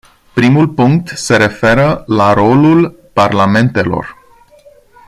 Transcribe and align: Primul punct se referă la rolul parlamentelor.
Primul 0.33 0.67
punct 0.69 1.07
se 1.17 1.37
referă 1.37 2.03
la 2.07 2.33
rolul 2.33 2.89
parlamentelor. 3.13 4.15